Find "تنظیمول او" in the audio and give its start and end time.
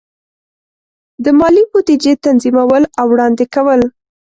2.25-3.05